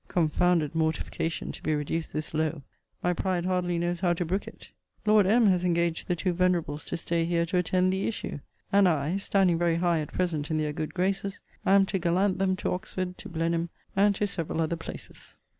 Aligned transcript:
Confounded 0.07 0.73
mortification 0.73 1.51
to 1.51 1.61
be 1.61 1.75
reduced 1.75 2.11
this 2.11 2.33
low! 2.33 2.63
My 3.03 3.13
pride 3.13 3.45
hardly 3.45 3.77
knows 3.77 3.99
how 3.99 4.13
to 4.13 4.25
brook 4.25 4.47
it. 4.47 4.71
Lord 5.05 5.27
M. 5.27 5.45
has 5.45 5.63
engaged 5.63 6.07
the 6.07 6.15
two 6.15 6.33
venerables 6.33 6.83
to 6.85 6.97
stay 6.97 7.23
here 7.23 7.45
to 7.45 7.57
attend 7.57 7.93
the 7.93 8.07
issue: 8.07 8.39
and 8.73 8.89
I, 8.89 9.17
standing 9.17 9.59
very 9.59 9.75
high 9.75 9.99
at 9.99 10.11
present 10.11 10.49
in 10.49 10.57
their 10.57 10.73
good 10.73 10.95
graces, 10.95 11.39
am 11.67 11.85
to 11.85 11.99
gallant 11.99 12.39
them 12.39 12.55
to 12.55 12.71
Oxford, 12.71 13.15
to 13.19 13.29
Blenheim, 13.29 13.69
and 13.95 14.15
to 14.15 14.25
several 14.25 14.59
other 14.59 14.75
places. 14.75 15.37